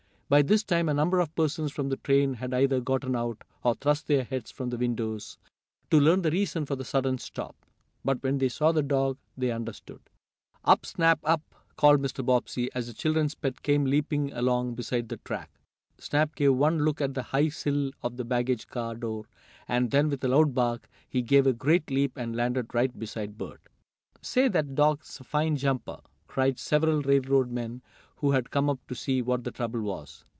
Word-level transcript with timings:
By 0.33 0.41
this 0.41 0.63
time 0.63 0.87
a 0.87 0.93
number 0.93 1.19
of 1.19 1.35
persons 1.35 1.73
from 1.73 1.89
the 1.89 1.97
train 1.97 2.35
had 2.35 2.53
either 2.53 2.79
gotten 2.79 3.17
out, 3.17 3.43
or 3.63 3.75
thrust 3.75 4.07
their 4.07 4.23
heads 4.23 4.49
from 4.49 4.69
the 4.69 4.77
windows, 4.77 5.37
to 5.89 5.99
learn 5.99 6.21
the 6.21 6.31
reason 6.31 6.65
for 6.65 6.77
the 6.77 6.85
sudden 6.85 7.17
stop. 7.17 7.53
But 8.05 8.23
when 8.23 8.37
they 8.37 8.47
saw 8.47 8.71
the 8.71 8.81
dog 8.81 9.17
they 9.35 9.51
understood. 9.51 9.99
"Up, 10.63 10.85
Snap! 10.85 11.19
Up!" 11.25 11.41
called 11.75 11.99
Mr. 12.01 12.25
Bobbsey, 12.25 12.69
as 12.73 12.87
the 12.87 12.93
children's 12.93 13.35
pet 13.35 13.61
came 13.61 13.83
leaping 13.83 14.31
along 14.31 14.75
beside 14.75 15.09
the 15.09 15.17
track. 15.17 15.49
Snap 15.97 16.33
gave 16.35 16.55
one 16.55 16.85
look 16.85 17.01
up 17.01 17.09
at 17.09 17.13
the 17.13 17.23
high 17.23 17.49
sill 17.49 17.91
of 18.01 18.15
the 18.15 18.23
baggage 18.23 18.67
car 18.67 18.95
door, 18.95 19.25
and 19.67 19.91
then, 19.91 20.07
with 20.07 20.23
a 20.23 20.29
loud 20.29 20.55
bark, 20.55 20.87
he 21.09 21.21
gave 21.21 21.45
a 21.45 21.51
great 21.51 21.91
leap 21.91 22.13
and 22.15 22.37
landed 22.37 22.73
right 22.73 22.97
beside 22.97 23.37
Bert. 23.37 23.59
"Say, 24.21 24.47
that 24.47 24.75
dog's 24.75 25.19
a 25.19 25.25
fine 25.25 25.57
jumper!" 25.57 25.99
cried 26.27 26.57
several 26.57 27.01
railroad 27.01 27.51
men 27.51 27.81
who 28.15 28.31
had 28.31 28.51
come 28.51 28.69
up 28.69 28.79
to 28.87 28.93
see 28.93 29.19
what 29.19 29.43
the 29.43 29.49
trouble 29.51 29.81
was. 29.81 30.23